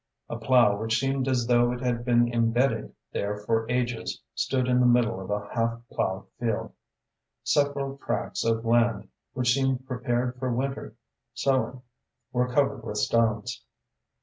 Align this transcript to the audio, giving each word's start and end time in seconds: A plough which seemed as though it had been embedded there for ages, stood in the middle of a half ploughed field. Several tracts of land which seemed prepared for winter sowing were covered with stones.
A 0.31 0.35
plough 0.35 0.77
which 0.81 0.99
seemed 0.99 1.27
as 1.27 1.45
though 1.45 1.71
it 1.71 1.79
had 1.79 2.03
been 2.03 2.27
embedded 2.33 2.95
there 3.11 3.37
for 3.37 3.69
ages, 3.69 4.19
stood 4.33 4.67
in 4.67 4.79
the 4.79 4.87
middle 4.87 5.19
of 5.21 5.29
a 5.29 5.47
half 5.53 5.79
ploughed 5.91 6.25
field. 6.39 6.73
Several 7.43 7.99
tracts 7.99 8.43
of 8.43 8.65
land 8.65 9.09
which 9.33 9.53
seemed 9.53 9.85
prepared 9.85 10.39
for 10.39 10.51
winter 10.51 10.95
sowing 11.35 11.83
were 12.33 12.51
covered 12.51 12.83
with 12.83 12.97
stones. 12.97 13.63